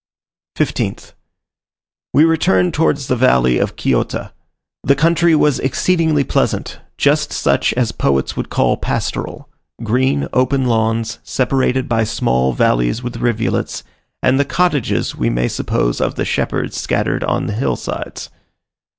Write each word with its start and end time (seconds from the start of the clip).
15th. 0.57 1.13
We 2.11 2.25
returned 2.25 2.73
towards 2.73 3.05
the 3.05 3.15
valley 3.15 3.59
of 3.59 3.75
Quillota. 3.75 4.33
The 4.81 4.95
country 4.95 5.35
was 5.35 5.59
exceedingly 5.59 6.23
pleasant; 6.23 6.79
just 6.97 7.31
such 7.31 7.71
as 7.75 7.91
poets 7.91 8.35
would 8.35 8.49
call 8.49 8.77
pastoral: 8.77 9.47
green 9.83 10.27
open 10.33 10.65
lawns, 10.65 11.19
separated 11.21 11.87
by 11.87 12.03
small 12.03 12.51
valleys 12.53 13.03
with 13.03 13.17
rivulets, 13.21 13.83
and 14.23 14.39
the 14.39 14.43
cottages, 14.43 15.15
we 15.15 15.29
may 15.29 15.47
suppose 15.47 16.01
of 16.01 16.15
the 16.15 16.25
shepherds 16.25 16.75
scattered 16.77 17.23
on 17.23 17.45
the 17.45 17.53
hill 17.53 17.75
sides. 17.75 18.31